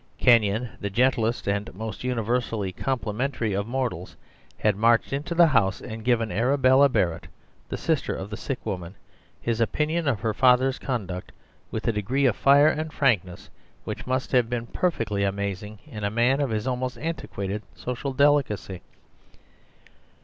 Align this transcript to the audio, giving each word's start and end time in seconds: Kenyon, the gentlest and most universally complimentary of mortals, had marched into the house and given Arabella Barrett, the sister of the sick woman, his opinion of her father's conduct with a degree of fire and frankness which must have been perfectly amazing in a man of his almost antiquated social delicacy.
Kenyon, 0.17 0.69
the 0.79 0.89
gentlest 0.89 1.47
and 1.47 1.71
most 1.75 2.03
universally 2.03 2.71
complimentary 2.71 3.53
of 3.53 3.67
mortals, 3.67 4.15
had 4.57 4.75
marched 4.75 5.13
into 5.13 5.35
the 5.35 5.45
house 5.45 5.79
and 5.79 6.03
given 6.03 6.31
Arabella 6.31 6.89
Barrett, 6.89 7.27
the 7.69 7.77
sister 7.77 8.15
of 8.15 8.31
the 8.31 8.35
sick 8.35 8.65
woman, 8.65 8.95
his 9.39 9.61
opinion 9.61 10.07
of 10.07 10.21
her 10.21 10.33
father's 10.33 10.79
conduct 10.79 11.31
with 11.69 11.87
a 11.87 11.91
degree 11.91 12.25
of 12.25 12.35
fire 12.35 12.67
and 12.69 12.91
frankness 12.91 13.51
which 13.83 14.07
must 14.07 14.31
have 14.31 14.49
been 14.49 14.65
perfectly 14.65 15.23
amazing 15.23 15.77
in 15.85 16.03
a 16.03 16.09
man 16.09 16.41
of 16.41 16.49
his 16.49 16.65
almost 16.65 16.97
antiquated 16.97 17.61
social 17.75 18.11
delicacy. 18.11 18.81